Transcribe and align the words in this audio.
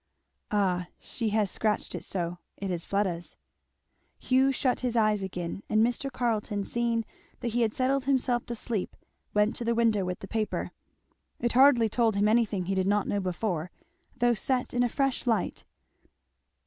"Ah 0.49 0.87
she 0.97 1.29
has 1.29 1.51
scratched 1.51 1.93
it 1.93 2.03
so. 2.03 2.39
It 2.57 2.71
is 2.71 2.87
Fleda's." 2.87 3.35
Hugh 4.17 4.51
shut 4.51 4.79
his 4.79 4.95
eyes 4.95 5.21
again 5.21 5.61
and 5.69 5.85
Mr. 5.85 6.11
Carleton 6.11 6.63
seeing 6.63 7.05
that 7.41 7.49
he 7.49 7.61
had 7.61 7.71
settled 7.71 8.05
himself 8.05 8.43
to 8.47 8.55
sleep 8.55 8.95
went 9.35 9.55
to 9.57 9.63
the 9.63 9.75
window 9.75 10.03
with 10.03 10.17
the 10.17 10.27
paper. 10.27 10.71
It 11.39 11.53
hardly 11.53 11.87
told 11.87 12.15
him 12.15 12.27
anything 12.27 12.65
he 12.65 12.73
did 12.73 12.87
not 12.87 13.07
know 13.07 13.19
before, 13.19 13.69
though 14.17 14.33
set 14.33 14.73
in 14.73 14.81
a 14.81 14.89
fresh 14.89 15.27
light. 15.27 15.65